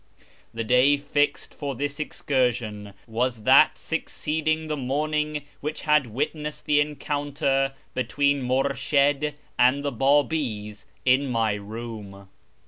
The 0.51 0.63
day 0.63 0.97
fixed 0.97 1.53
for 1.53 1.75
this 1.75 1.99
excursion 1.99 2.95
was 3.05 3.43
that 3.43 3.77
succeeding 3.77 4.65
the 4.67 4.75
morning 4.75 5.43
which 5.59 5.83
had 5.83 6.07
witnessed 6.07 6.65
the 6.65 6.79
encounter 6.81 7.73
between 7.93 8.41
INIurshid 8.47 9.35
and 9.59 9.85
the 9.85 9.91
Babis, 9.91 10.87
in 11.05 11.27
my 11.27 11.53
room. 11.53 12.29